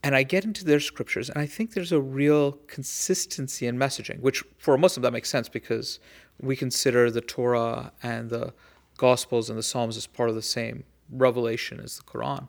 and 0.03 0.15
I 0.15 0.23
get 0.23 0.45
into 0.45 0.65
their 0.65 0.81
scriptures, 0.81 1.29
and 1.29 1.39
I 1.39 1.47
think 1.47 1.73
there's 1.73 1.93
a 1.93 2.01
real 2.01 2.53
consistency 2.67 3.67
in 3.67 3.79
messaging, 3.79 4.21
which 4.21 4.43
for 4.59 4.75
a 4.75 4.79
Muslim 4.79 5.03
that 5.03 5.13
makes 5.13 5.31
sense 5.31 5.49
because 5.49 5.99
we 6.41 6.57
consider 6.57 7.11
the 7.11 7.21
Torah 7.21 7.93
and 8.03 8.31
the 8.31 8.53
Gospels 8.97 9.49
and 9.49 9.59
the 9.59 9.63
Psalms 9.63 9.97
as 9.97 10.07
part 10.07 10.29
of 10.29 10.35
the 10.35 10.43
same 10.43 10.85
revelation 11.11 11.81
as 11.81 11.97
the 11.97 12.03
Quran. 12.03 12.49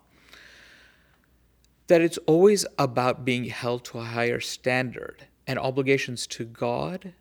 That 1.87 2.01
it's 2.01 2.17
always 2.19 2.65
about 2.77 3.25
being 3.25 3.45
held 3.45 3.85
to 3.85 3.99
a 3.99 4.03
higher 4.03 4.39
standard 4.39 5.27
and 5.47 5.59
obligations 5.59 6.27
to 6.27 6.45
God 6.45 7.13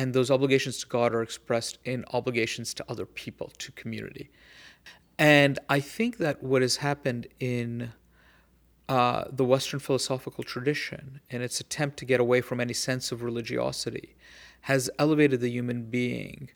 and 0.00 0.14
those 0.14 0.30
obligations 0.30 0.78
to 0.78 0.86
God 0.86 1.12
are 1.12 1.20
expressed 1.20 1.76
in 1.84 2.06
obligations 2.14 2.72
to 2.72 2.84
other 2.88 3.04
people, 3.04 3.52
to 3.58 3.70
community. 3.72 4.30
And 5.18 5.58
I 5.68 5.80
think 5.80 6.16
that 6.16 6.42
what 6.42 6.62
has 6.62 6.76
happened 6.76 7.26
in 7.38 7.92
uh, 8.88 9.24
the 9.30 9.44
Western 9.44 9.78
philosophical 9.78 10.42
tradition, 10.42 11.20
in 11.28 11.42
its 11.42 11.60
attempt 11.60 11.98
to 11.98 12.06
get 12.06 12.18
away 12.18 12.40
from 12.40 12.60
any 12.60 12.72
sense 12.72 13.12
of 13.12 13.22
religiosity, 13.22 14.16
has 14.62 14.88
elevated 14.98 15.42
the 15.42 15.50
human 15.50 15.82
being 15.82 16.48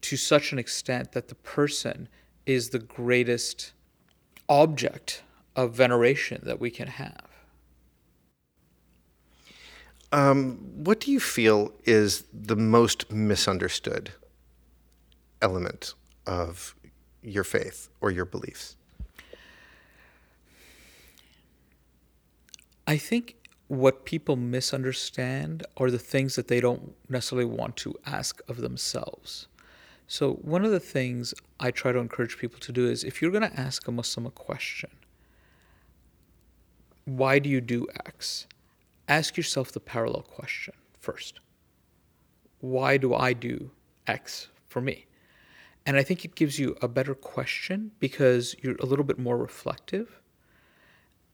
to 0.00 0.16
such 0.16 0.50
an 0.50 0.58
extent 0.58 1.12
that 1.12 1.28
the 1.28 1.34
person 1.34 2.08
is 2.46 2.70
the 2.70 2.78
greatest 2.78 3.74
object 4.48 5.22
of 5.54 5.74
veneration 5.74 6.40
that 6.44 6.60
we 6.60 6.70
can 6.70 6.88
have. 6.88 7.33
Um, 10.14 10.58
what 10.76 11.00
do 11.00 11.10
you 11.10 11.18
feel 11.18 11.72
is 11.84 12.22
the 12.32 12.54
most 12.54 13.10
misunderstood 13.10 14.12
element 15.42 15.94
of 16.24 16.76
your 17.20 17.42
faith 17.42 17.88
or 18.00 18.12
your 18.12 18.24
beliefs? 18.24 18.76
I 22.86 22.96
think 22.96 23.34
what 23.66 24.04
people 24.04 24.36
misunderstand 24.36 25.66
are 25.78 25.90
the 25.90 25.98
things 25.98 26.36
that 26.36 26.46
they 26.46 26.60
don't 26.60 26.94
necessarily 27.08 27.46
want 27.46 27.76
to 27.78 27.92
ask 28.06 28.40
of 28.46 28.58
themselves. 28.58 29.48
So, 30.06 30.34
one 30.34 30.64
of 30.64 30.70
the 30.70 30.78
things 30.78 31.34
I 31.58 31.72
try 31.72 31.90
to 31.90 31.98
encourage 31.98 32.38
people 32.38 32.60
to 32.60 32.70
do 32.70 32.88
is 32.88 33.02
if 33.02 33.20
you're 33.20 33.32
going 33.32 33.50
to 33.50 33.60
ask 33.60 33.88
a 33.88 33.90
Muslim 33.90 34.26
a 34.26 34.30
question, 34.30 34.90
why 37.04 37.40
do 37.40 37.48
you 37.48 37.60
do 37.60 37.88
X? 38.06 38.46
Ask 39.08 39.36
yourself 39.36 39.72
the 39.72 39.80
parallel 39.80 40.22
question 40.22 40.74
first. 40.98 41.40
Why 42.60 42.96
do 42.96 43.14
I 43.14 43.32
do 43.32 43.70
X 44.06 44.48
for 44.66 44.80
me? 44.80 45.06
And 45.86 45.96
I 45.96 46.02
think 46.02 46.24
it 46.24 46.34
gives 46.34 46.58
you 46.58 46.76
a 46.80 46.88
better 46.88 47.14
question 47.14 47.90
because 48.00 48.56
you're 48.62 48.76
a 48.76 48.86
little 48.86 49.04
bit 49.04 49.18
more 49.18 49.36
reflective 49.36 50.20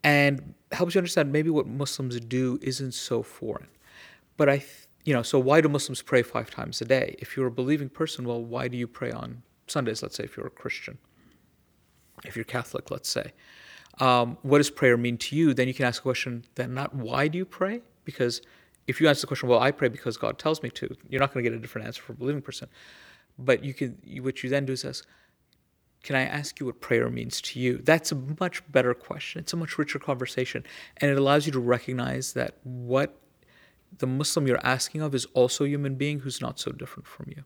and 0.03 0.55
helps 0.73 0.95
you 0.95 0.99
understand 0.99 1.31
maybe 1.33 1.51
what 1.51 1.67
Muslims 1.67 2.19
do 2.21 2.59
isn't 2.63 2.93
so 2.93 3.23
foreign. 3.23 3.69
But 4.37 4.49
I, 4.49 4.65
you 5.05 5.15
know, 5.15 5.23
so 5.23 5.39
why 5.39 5.61
do 5.61 5.69
Muslims 5.69 6.03
pray 6.03 6.23
five 6.23 6.51
times 6.51 6.81
a 6.81 6.85
day? 6.85 7.15
If 7.19 7.37
you're 7.37 7.47
a 7.47 7.53
believing 7.53 7.89
person, 7.89 8.25
well, 8.25 8.43
why 8.43 8.67
do 8.67 8.77
you 8.77 8.89
pray 8.89 9.13
on 9.13 9.43
Sundays? 9.69 10.03
Let's 10.03 10.17
say 10.17 10.25
if 10.25 10.37
you're 10.37 10.47
a 10.47 10.51
Christian, 10.51 10.99
if 12.25 12.35
you're 12.35 12.45
Catholic, 12.45 12.91
let's 12.91 13.09
say, 13.09 13.33
um, 14.01 14.39
what 14.43 14.59
does 14.59 14.71
prayer 14.71 14.97
mean 14.97 15.19
to 15.19 15.37
you? 15.37 15.55
Then 15.55 15.69
you 15.69 15.75
can 15.75 15.85
ask 15.85 16.01
a 16.01 16.03
question. 16.03 16.45
Then 16.55 16.75
not 16.75 16.95
why 16.95 17.29
do 17.29 17.39
you 17.39 17.45
pray? 17.45 17.83
Because 18.05 18.41
if 18.87 19.01
you 19.01 19.09
answer 19.09 19.21
the 19.21 19.27
question, 19.27 19.49
well, 19.49 19.61
I 19.61 19.71
pray 19.71 19.89
because 19.89 20.17
God 20.17 20.39
tells 20.39 20.63
me 20.63 20.71
to, 20.71 20.97
you're 21.09 21.21
not 21.21 21.33
going 21.33 21.45
to 21.45 21.51
get 21.51 21.57
a 21.57 21.61
different 21.61 21.87
answer 21.87 22.03
from 22.03 22.17
a 22.17 22.19
believing 22.19 22.43
person. 22.43 22.69
But 23.39 23.63
you 23.63 23.75
can, 23.75 23.99
what 24.23 24.43
you 24.43 24.51
then 24.51 24.67
do 24.67 24.73
is 24.73 24.85
ask, 24.85 25.07
can 26.03 26.17
I 26.17 26.23
ask 26.23 26.59
you 26.59 26.67
what 26.67 26.81
prayer 26.81 27.11
means 27.11 27.43
to 27.43 27.61
you? 27.61 27.79
That's 27.79 28.11
a 28.11 28.15
much 28.41 28.63
better 28.73 28.95
question. 28.95 29.41
It's 29.41 29.53
a 29.53 29.57
much 29.57 29.77
richer 29.77 29.99
conversation. 29.99 30.65
And 30.97 31.11
it 31.11 31.19
allows 31.19 31.45
you 31.45 31.53
to 31.53 31.61
recognize 31.61 32.33
that 32.33 32.55
what 32.63 33.21
the 33.99 34.07
Muslim 34.07 34.47
you're 34.47 34.65
asking 34.65 35.03
of 35.03 35.15
is 35.15 35.27
also 35.35 35.65
a 35.65 35.69
human 35.69 35.97
being 35.97 36.21
who's 36.21 36.41
not 36.41 36.59
so 36.59 36.73
different 36.73 37.07
from 37.07 37.27
you. 37.29 37.45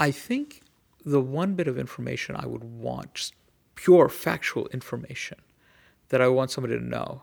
I 0.00 0.10
think 0.10 0.62
the 1.04 1.20
one 1.20 1.54
bit 1.54 1.68
of 1.68 1.78
information 1.78 2.34
I 2.34 2.46
would 2.46 2.64
want, 2.64 3.14
just 3.14 3.34
pure 3.74 4.08
factual 4.08 4.66
information 4.68 5.38
that 6.08 6.20
I 6.20 6.28
want 6.28 6.50
somebody 6.50 6.78
to 6.78 6.84
know. 6.84 7.22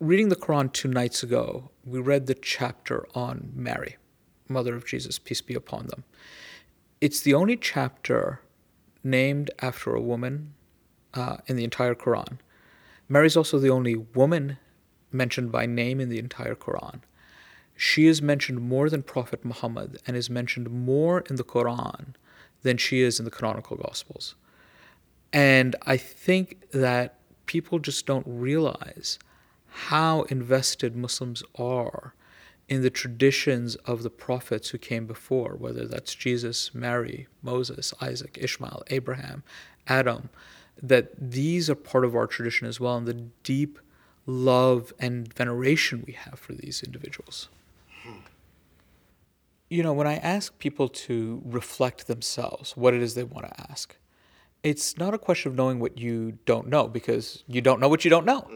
Reading 0.00 0.28
the 0.28 0.36
Quran 0.36 0.72
two 0.72 0.88
nights 0.88 1.22
ago, 1.22 1.70
we 1.84 1.98
read 1.98 2.26
the 2.26 2.34
chapter 2.34 3.06
on 3.14 3.52
Mary, 3.54 3.96
Mother 4.48 4.74
of 4.74 4.86
Jesus, 4.86 5.18
peace 5.18 5.40
be 5.40 5.54
upon 5.54 5.86
them. 5.86 6.04
It's 7.00 7.20
the 7.20 7.34
only 7.34 7.56
chapter 7.56 8.40
named 9.02 9.50
after 9.60 9.94
a 9.94 10.00
woman 10.00 10.54
uh, 11.12 11.36
in 11.46 11.56
the 11.56 11.64
entire 11.64 11.94
Quran. 11.94 12.38
Mary 13.08 13.26
is 13.26 13.36
also 13.36 13.58
the 13.58 13.70
only 13.70 13.94
woman 13.94 14.58
mentioned 15.12 15.52
by 15.52 15.66
name 15.66 16.00
in 16.00 16.08
the 16.08 16.18
entire 16.18 16.54
Quran. 16.54 17.00
She 17.76 18.06
is 18.06 18.22
mentioned 18.22 18.60
more 18.60 18.88
than 18.88 19.02
Prophet 19.02 19.44
Muhammad 19.44 19.98
and 20.06 20.16
is 20.16 20.30
mentioned 20.30 20.70
more 20.70 21.20
in 21.28 21.36
the 21.36 21.44
Quran 21.44 22.14
than 22.62 22.76
she 22.76 23.00
is 23.00 23.18
in 23.18 23.24
the 23.24 23.30
canonical 23.30 23.76
Gospels. 23.76 24.34
And 25.34 25.74
I 25.84 25.96
think 25.96 26.70
that 26.70 27.18
people 27.46 27.80
just 27.80 28.06
don't 28.06 28.24
realize 28.26 29.18
how 29.66 30.22
invested 30.22 30.94
Muslims 30.94 31.42
are 31.58 32.14
in 32.68 32.82
the 32.82 32.88
traditions 32.88 33.74
of 33.84 34.04
the 34.04 34.10
prophets 34.10 34.70
who 34.70 34.78
came 34.78 35.06
before, 35.06 35.56
whether 35.56 35.86
that's 35.86 36.14
Jesus, 36.14 36.72
Mary, 36.72 37.26
Moses, 37.42 37.92
Isaac, 38.00 38.38
Ishmael, 38.40 38.84
Abraham, 38.86 39.42
Adam, 39.88 40.30
that 40.80 41.10
these 41.18 41.68
are 41.68 41.74
part 41.74 42.04
of 42.04 42.14
our 42.14 42.28
tradition 42.28 42.68
as 42.68 42.78
well, 42.78 42.96
and 42.96 43.06
the 43.06 43.26
deep 43.42 43.80
love 44.26 44.94
and 45.00 45.34
veneration 45.34 46.04
we 46.06 46.12
have 46.12 46.38
for 46.38 46.52
these 46.52 46.80
individuals. 46.82 47.48
You 49.68 49.82
know, 49.82 49.92
when 49.92 50.06
I 50.06 50.16
ask 50.16 50.56
people 50.60 50.88
to 50.88 51.42
reflect 51.44 52.06
themselves, 52.06 52.76
what 52.76 52.94
it 52.94 53.02
is 53.02 53.14
they 53.14 53.24
want 53.24 53.48
to 53.48 53.70
ask, 53.70 53.96
it's 54.64 54.96
not 54.96 55.12
a 55.12 55.18
question 55.18 55.52
of 55.52 55.56
knowing 55.56 55.78
what 55.78 55.98
you 55.98 56.38
don't 56.46 56.68
know 56.68 56.88
because 56.88 57.44
you 57.46 57.60
don't 57.60 57.78
know 57.78 57.88
what 57.88 58.04
you 58.04 58.10
don't 58.10 58.24
know. 58.24 58.48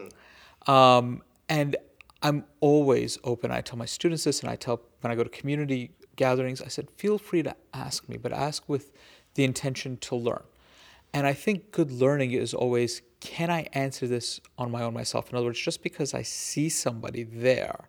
Um, 0.67 1.21
and 1.47 1.77
I'm 2.21 2.43
always 2.59 3.19
open. 3.23 3.51
I 3.51 3.61
tell 3.61 3.77
my 3.77 3.85
students 3.85 4.23
this, 4.23 4.41
and 4.41 4.49
I 4.49 4.55
tell 4.55 4.81
when 5.01 5.11
I 5.11 5.15
go 5.15 5.23
to 5.23 5.29
community 5.29 5.91
gatherings, 6.15 6.61
I 6.61 6.67
said, 6.67 6.89
feel 6.97 7.17
free 7.17 7.43
to 7.43 7.55
ask 7.73 8.09
me, 8.09 8.17
but 8.17 8.33
ask 8.33 8.67
with 8.67 8.91
the 9.35 9.43
intention 9.43 9.97
to 9.97 10.15
learn. 10.15 10.43
And 11.13 11.25
I 11.25 11.33
think 11.33 11.71
good 11.71 11.91
learning 11.91 12.31
is 12.31 12.53
always, 12.53 13.03
can 13.19 13.49
I 13.51 13.67
answer 13.73 14.07
this 14.07 14.41
on 14.57 14.71
my 14.71 14.81
own 14.81 14.93
myself? 14.95 15.29
In 15.29 15.37
other 15.37 15.45
words, 15.45 15.59
just 15.59 15.83
because 15.83 16.13
I 16.13 16.23
see 16.23 16.69
somebody 16.69 17.23
there, 17.23 17.87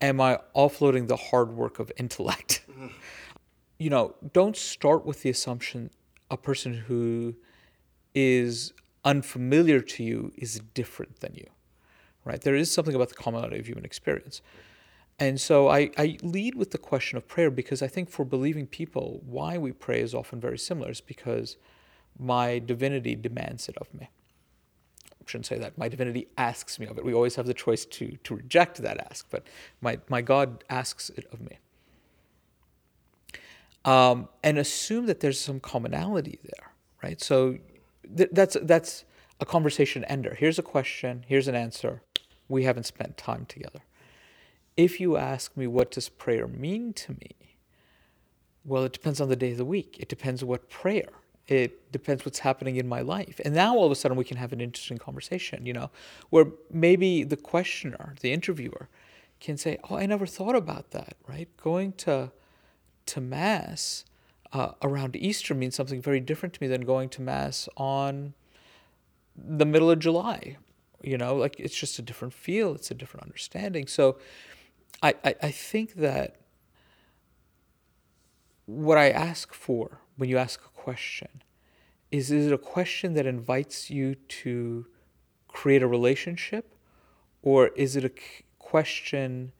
am 0.00 0.20
I 0.20 0.40
offloading 0.54 1.06
the 1.06 1.16
hard 1.16 1.52
work 1.52 1.78
of 1.78 1.92
intellect? 1.96 2.62
Mm-hmm. 2.70 2.88
You 3.78 3.90
know, 3.90 4.14
don't 4.32 4.56
start 4.56 5.04
with 5.04 5.20
the 5.20 5.28
assumption 5.28 5.90
a 6.30 6.36
person 6.36 6.74
who 6.74 7.34
is 8.14 8.72
unfamiliar 9.04 9.80
to 9.80 10.02
you 10.02 10.32
is 10.36 10.60
different 10.74 11.20
than 11.20 11.34
you 11.34 11.46
right? 12.26 12.42
There 12.42 12.56
is 12.56 12.70
something 12.70 12.94
about 12.94 13.08
the 13.08 13.14
commonality 13.14 13.58
of 13.60 13.66
human 13.66 13.86
experience. 13.86 14.42
And 15.18 15.40
so 15.40 15.68
I, 15.68 15.90
I 15.96 16.18
lead 16.22 16.56
with 16.56 16.72
the 16.72 16.78
question 16.78 17.16
of 17.16 17.26
prayer 17.26 17.50
because 17.50 17.80
I 17.80 17.86
think 17.86 18.10
for 18.10 18.24
believing 18.26 18.66
people, 18.66 19.22
why 19.24 19.56
we 19.56 19.72
pray 19.72 20.00
is 20.00 20.14
often 20.14 20.40
very 20.40 20.58
similar. 20.58 20.90
It's 20.90 21.00
because 21.00 21.56
my 22.18 22.58
divinity 22.58 23.14
demands 23.14 23.68
it 23.68 23.78
of 23.78 23.94
me. 23.94 24.10
I 25.12 25.24
shouldn't 25.24 25.46
say 25.46 25.56
that. 25.58 25.78
My 25.78 25.88
divinity 25.88 26.26
asks 26.36 26.78
me 26.78 26.86
of 26.86 26.98
it. 26.98 27.04
We 27.04 27.14
always 27.14 27.36
have 27.36 27.46
the 27.46 27.54
choice 27.54 27.86
to, 27.86 28.16
to 28.24 28.34
reject 28.34 28.82
that 28.82 28.98
ask, 29.10 29.26
but 29.30 29.46
my, 29.80 29.98
my 30.08 30.20
God 30.20 30.64
asks 30.68 31.10
it 31.10 31.26
of 31.32 31.40
me. 31.40 31.58
Um, 33.86 34.28
and 34.42 34.58
assume 34.58 35.06
that 35.06 35.20
there's 35.20 35.38
some 35.38 35.60
commonality 35.60 36.40
there, 36.42 36.72
right? 37.02 37.20
So 37.20 37.58
th- 38.16 38.30
that's, 38.32 38.56
that's 38.62 39.04
a 39.40 39.46
conversation 39.46 40.04
ender. 40.04 40.34
Here's 40.34 40.58
a 40.58 40.62
question, 40.62 41.24
here's 41.28 41.48
an 41.48 41.54
answer 41.54 42.02
we 42.48 42.64
haven't 42.64 42.84
spent 42.84 43.16
time 43.16 43.46
together. 43.46 43.80
If 44.76 45.00
you 45.00 45.16
ask 45.16 45.56
me, 45.56 45.66
what 45.66 45.90
does 45.90 46.08
prayer 46.08 46.46
mean 46.46 46.92
to 46.94 47.12
me? 47.12 47.30
Well, 48.64 48.84
it 48.84 48.92
depends 48.92 49.20
on 49.20 49.28
the 49.28 49.36
day 49.36 49.52
of 49.52 49.58
the 49.58 49.64
week. 49.64 49.96
It 50.00 50.08
depends 50.08 50.44
what 50.44 50.68
prayer. 50.68 51.08
It 51.46 51.92
depends 51.92 52.24
what's 52.24 52.40
happening 52.40 52.76
in 52.76 52.88
my 52.88 53.00
life. 53.00 53.40
And 53.44 53.54
now 53.54 53.76
all 53.76 53.86
of 53.86 53.92
a 53.92 53.94
sudden 53.94 54.16
we 54.16 54.24
can 54.24 54.36
have 54.36 54.52
an 54.52 54.60
interesting 54.60 54.98
conversation, 54.98 55.64
you 55.64 55.72
know, 55.72 55.90
where 56.30 56.46
maybe 56.72 57.22
the 57.22 57.36
questioner, 57.36 58.16
the 58.20 58.32
interviewer, 58.32 58.88
can 59.38 59.56
say, 59.56 59.78
"Oh, 59.88 59.96
I 59.96 60.06
never 60.06 60.26
thought 60.26 60.56
about 60.56 60.90
that." 60.90 61.16
Right? 61.28 61.48
Going 61.56 61.92
to 61.92 62.32
to 63.06 63.20
mass 63.20 64.04
uh, 64.52 64.72
around 64.82 65.16
Easter 65.16 65.54
means 65.54 65.74
something 65.74 66.00
very 66.00 66.20
different 66.20 66.54
to 66.54 66.62
me 66.62 66.68
than 66.68 66.82
going 66.82 67.08
to 67.10 67.22
mass 67.22 67.68
on 67.76 68.34
the 69.36 69.66
middle 69.66 69.90
of 69.90 69.98
July. 69.98 70.56
You 71.02 71.18
know 71.18 71.36
like 71.36 71.56
it's 71.58 71.76
just 71.76 71.98
a 71.98 72.02
different 72.02 72.34
feel 72.34 72.74
it's 72.74 72.90
a 72.90 72.94
different 72.94 73.24
understanding. 73.24 73.86
So 73.86 74.18
I, 75.02 75.14
I, 75.24 75.34
I 75.42 75.50
think 75.50 75.94
that 75.94 76.36
what 78.66 78.98
i 78.98 79.10
ask 79.10 79.54
for 79.54 80.00
when 80.16 80.28
you 80.28 80.36
ask 80.36 80.60
a 80.64 80.80
question 80.80 81.28
is 82.10 82.30
is 82.30 82.46
it 82.46 82.52
a 82.52 82.58
question 82.58 83.14
that 83.14 83.26
invites 83.26 83.90
you 83.90 84.16
to 84.28 84.86
create 85.46 85.82
a 85.82 85.86
relationship 85.86 86.74
or 87.42 87.68
is 87.68 87.94
it 87.94 88.04
a 88.04 88.10
question 88.58 89.52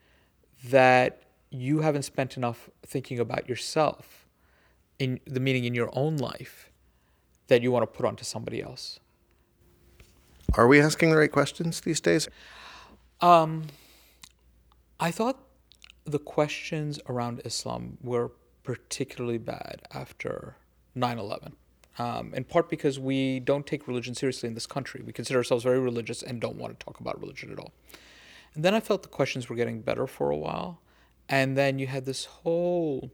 that 0.64 1.22
you 1.60 1.80
haven't 1.80 2.02
spent 2.02 2.36
enough 2.36 2.70
thinking 2.84 3.18
about 3.18 3.48
yourself 3.48 4.26
in 4.98 5.20
the 5.26 5.40
meaning 5.40 5.64
in 5.64 5.74
your 5.74 5.90
own 5.92 6.16
life 6.16 6.70
that 7.48 7.62
you 7.62 7.70
want 7.70 7.82
to 7.82 7.86
put 7.86 8.06
onto 8.06 8.24
somebody 8.24 8.62
else 8.62 8.98
are 10.54 10.66
we 10.66 10.80
asking 10.80 11.10
the 11.10 11.16
right 11.16 11.30
questions 11.30 11.80
these 11.80 12.00
days? 12.00 12.28
Um, 13.20 13.64
I 15.00 15.10
thought 15.10 15.38
the 16.04 16.18
questions 16.18 17.00
around 17.08 17.42
Islam 17.44 17.98
were 18.02 18.32
particularly 18.62 19.38
bad 19.38 19.82
after 19.92 20.56
9 20.94 21.18
11. 21.18 21.56
Um, 21.98 22.34
in 22.34 22.44
part 22.44 22.68
because 22.68 22.98
we 22.98 23.40
don't 23.40 23.66
take 23.66 23.88
religion 23.88 24.14
seriously 24.14 24.48
in 24.48 24.54
this 24.54 24.66
country. 24.66 25.02
We 25.04 25.12
consider 25.12 25.38
ourselves 25.38 25.64
very 25.64 25.80
religious 25.80 26.22
and 26.22 26.40
don't 26.40 26.56
want 26.56 26.78
to 26.78 26.84
talk 26.84 27.00
about 27.00 27.18
religion 27.18 27.50
at 27.50 27.58
all. 27.58 27.72
And 28.54 28.62
then 28.64 28.74
I 28.74 28.80
felt 28.80 29.02
the 29.02 29.08
questions 29.08 29.48
were 29.48 29.56
getting 29.56 29.80
better 29.80 30.06
for 30.06 30.30
a 30.30 30.36
while. 30.36 30.80
And 31.28 31.56
then 31.56 31.78
you 31.78 31.86
had 31.86 32.04
this 32.04 32.24
whole 32.26 33.10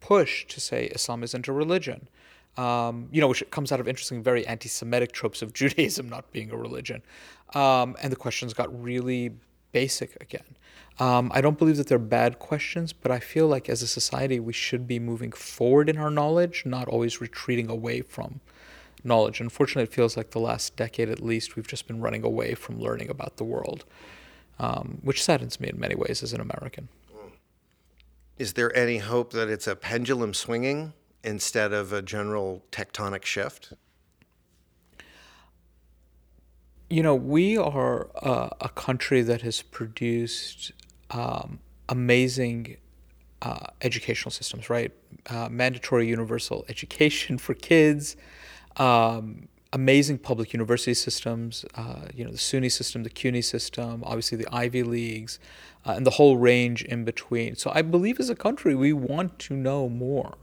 push 0.00 0.46
to 0.46 0.60
say 0.60 0.86
Islam 0.86 1.22
isn't 1.22 1.48
a 1.48 1.52
religion. 1.52 2.08
um, 2.56 3.08
you 3.10 3.20
know, 3.20 3.26
which 3.28 3.42
comes 3.50 3.72
out 3.72 3.80
of 3.80 3.88
interesting, 3.88 4.22
very 4.22 4.46
anti 4.46 4.68
Semitic 4.68 5.12
tropes 5.12 5.42
of 5.42 5.52
Judaism 5.60 6.08
not 6.08 6.30
being 6.32 6.50
a 6.50 6.56
religion. 6.56 7.02
Um, 7.54 7.96
and 8.02 8.12
the 8.12 8.16
questions 8.16 8.54
got 8.54 8.68
really 8.82 9.32
basic 9.72 10.16
again. 10.20 10.56
Um, 11.00 11.32
I 11.34 11.40
don't 11.40 11.58
believe 11.58 11.76
that 11.78 11.88
they're 11.88 11.98
bad 11.98 12.38
questions, 12.38 12.92
but 12.92 13.10
I 13.10 13.18
feel 13.18 13.48
like 13.48 13.68
as 13.68 13.82
a 13.82 13.88
society, 13.88 14.38
we 14.38 14.52
should 14.52 14.86
be 14.86 15.00
moving 15.00 15.32
forward 15.32 15.88
in 15.88 15.98
our 15.98 16.10
knowledge, 16.10 16.62
not 16.64 16.86
always 16.86 17.20
retreating 17.20 17.68
away 17.68 18.00
from 18.00 18.40
knowledge. 19.02 19.40
Unfortunately, 19.40 19.82
it 19.82 19.92
feels 19.92 20.16
like 20.16 20.30
the 20.30 20.38
last 20.38 20.76
decade 20.76 21.10
at 21.10 21.20
least, 21.20 21.56
we've 21.56 21.66
just 21.66 21.88
been 21.88 22.00
running 22.00 22.24
away 22.24 22.54
from 22.54 22.80
learning 22.80 23.10
about 23.10 23.36
the 23.36 23.44
world, 23.44 23.84
um, 24.60 24.98
which 25.02 25.22
saddens 25.22 25.58
me 25.58 25.68
in 25.68 25.78
many 25.80 25.96
ways 25.96 26.22
as 26.22 26.32
an 26.32 26.40
American. 26.40 26.88
Is 28.36 28.54
there 28.54 28.76
any 28.76 28.98
hope 28.98 29.32
that 29.32 29.48
it's 29.48 29.66
a 29.66 29.76
pendulum 29.76 30.34
swinging 30.34 30.92
instead 31.22 31.72
of 31.72 31.92
a 31.92 32.02
general 32.02 32.64
tectonic 32.72 33.24
shift? 33.24 33.72
You 36.90 37.02
know, 37.02 37.14
we 37.14 37.56
are 37.56 38.10
uh, 38.22 38.50
a 38.60 38.68
country 38.68 39.22
that 39.22 39.42
has 39.42 39.62
produced 39.62 40.72
um, 41.10 41.60
amazing 41.88 42.76
uh, 43.40 43.66
educational 43.82 44.32
systems, 44.32 44.68
right? 44.68 44.92
Uh, 45.30 45.48
mandatory 45.48 46.08
universal 46.08 46.64
education 46.68 47.38
for 47.44 47.54
kids, 47.54 48.16
um, 48.76 49.48
amazing 49.74 50.18
public 50.18 50.52
university 50.52 50.94
systems, 50.94 51.64
uh, 51.74 52.06
you 52.14 52.24
know, 52.24 52.30
the 52.30 52.38
SUNY 52.38 52.70
system, 52.70 53.02
the 53.02 53.10
CUNY 53.10 53.42
system, 53.42 54.02
obviously 54.06 54.38
the 54.38 54.46
Ivy 54.52 54.84
Leagues, 54.84 55.40
uh, 55.84 55.92
and 55.96 56.06
the 56.06 56.12
whole 56.12 56.38
range 56.38 56.82
in 56.84 57.04
between. 57.04 57.56
So 57.56 57.72
I 57.74 57.82
believe 57.82 58.20
as 58.20 58.30
a 58.30 58.36
country, 58.36 58.74
we 58.74 58.92
want 58.92 59.38
to 59.40 59.54
know 59.54 59.88
more. 59.88 60.38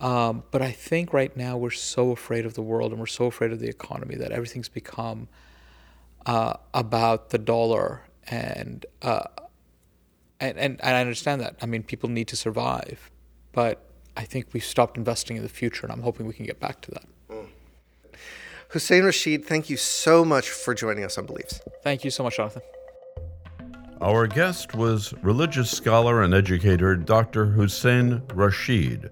Um, 0.00 0.42
but 0.50 0.62
I 0.62 0.72
think 0.72 1.12
right 1.12 1.36
now 1.36 1.56
we're 1.56 1.70
so 1.70 2.10
afraid 2.10 2.46
of 2.46 2.54
the 2.54 2.62
world 2.62 2.90
and 2.90 2.98
we're 2.98 3.06
so 3.06 3.26
afraid 3.26 3.52
of 3.52 3.60
the 3.60 3.68
economy 3.68 4.16
that 4.16 4.32
everything's 4.32 4.70
become 4.70 5.28
uh, 6.26 6.54
about 6.74 7.30
the 7.30 7.38
dollar 7.38 8.02
and, 8.26 8.86
uh, 9.02 9.24
and 10.40 10.58
and 10.58 10.80
and 10.80 10.96
I 10.96 11.00
understand 11.00 11.40
that. 11.40 11.56
I 11.62 11.66
mean, 11.66 11.84
people 11.84 12.08
need 12.08 12.26
to 12.28 12.36
survive, 12.36 13.10
but 13.52 13.84
I 14.16 14.24
think 14.24 14.48
we've 14.52 14.64
stopped 14.64 14.96
investing 14.98 15.36
in 15.36 15.44
the 15.44 15.48
future, 15.48 15.86
and 15.86 15.92
I'm 15.92 16.02
hoping 16.02 16.26
we 16.26 16.34
can 16.34 16.46
get 16.46 16.58
back 16.58 16.80
to 16.82 16.90
that. 16.90 17.06
Hussein 18.72 19.04
Rashid, 19.04 19.44
thank 19.44 19.68
you 19.68 19.76
so 19.76 20.24
much 20.24 20.48
for 20.48 20.72
joining 20.74 21.04
us 21.04 21.18
on 21.18 21.26
Beliefs. 21.26 21.60
Thank 21.82 22.04
you 22.04 22.10
so 22.10 22.22
much, 22.22 22.36
Jonathan. 22.36 22.62
Our 24.00 24.26
guest 24.26 24.74
was 24.74 25.12
religious 25.22 25.70
scholar 25.70 26.22
and 26.22 26.32
educator 26.32 26.96
Dr. 26.96 27.44
Hussein 27.44 28.22
Rashid. 28.34 29.10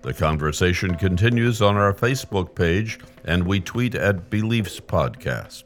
The 0.00 0.14
conversation 0.14 0.94
continues 0.96 1.60
on 1.60 1.76
our 1.76 1.92
Facebook 1.92 2.54
page, 2.54 2.98
and 3.26 3.46
we 3.46 3.60
tweet 3.60 3.94
at 3.94 4.30
Beliefs 4.30 4.80
Podcast. 4.80 5.64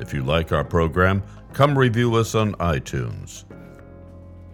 If 0.00 0.12
you 0.12 0.24
like 0.24 0.50
our 0.50 0.64
program, 0.64 1.22
come 1.52 1.78
review 1.78 2.16
us 2.16 2.34
on 2.34 2.54
iTunes. 2.56 3.44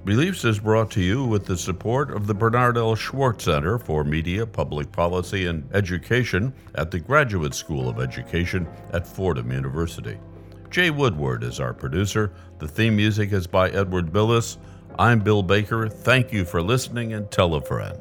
Beliefs 0.04 0.44
is 0.44 0.58
brought 0.58 0.90
to 0.92 1.02
you 1.02 1.24
with 1.24 1.44
the 1.44 1.56
support 1.56 2.10
of 2.10 2.26
the 2.26 2.34
Bernard 2.34 2.78
L. 2.78 2.94
Schwartz 2.94 3.44
Center 3.44 3.78
for 3.78 4.04
Media, 4.04 4.46
Public 4.46 4.90
Policy, 4.90 5.46
and 5.46 5.68
Education 5.74 6.54
at 6.76 6.90
the 6.90 7.00
Graduate 7.00 7.52
School 7.52 7.88
of 7.88 8.00
Education 8.00 8.66
at 8.92 9.06
Fordham 9.06 9.52
University. 9.52 10.18
Jay 10.70 10.90
Woodward 10.90 11.42
is 11.42 11.60
our 11.60 11.74
producer. 11.74 12.32
The 12.58 12.68
theme 12.68 12.96
music 12.96 13.32
is 13.32 13.46
by 13.46 13.70
Edward 13.70 14.12
Billis. 14.12 14.58
I'm 14.98 15.20
Bill 15.20 15.42
Baker. 15.42 15.88
Thank 15.88 16.32
you 16.32 16.44
for 16.44 16.62
listening 16.62 17.12
and 17.12 17.30
tell 17.30 17.54
a 17.54 17.60
friend. 17.60 17.98